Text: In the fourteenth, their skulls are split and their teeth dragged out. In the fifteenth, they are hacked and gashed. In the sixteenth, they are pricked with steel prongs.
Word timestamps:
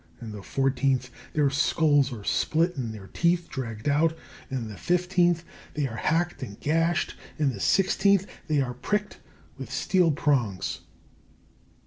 In 0.19 0.31
the 0.31 0.41
fourteenth, 0.41 1.11
their 1.33 1.51
skulls 1.51 2.11
are 2.11 2.23
split 2.23 2.75
and 2.75 2.91
their 2.91 3.05
teeth 3.05 3.49
dragged 3.51 3.87
out. 3.87 4.17
In 4.49 4.67
the 4.67 4.75
fifteenth, 4.75 5.43
they 5.75 5.85
are 5.87 5.97
hacked 5.97 6.41
and 6.41 6.59
gashed. 6.59 7.15
In 7.37 7.53
the 7.53 7.59
sixteenth, 7.59 8.25
they 8.47 8.59
are 8.61 8.73
pricked 8.73 9.19
with 9.59 9.71
steel 9.71 10.09
prongs. 10.09 10.79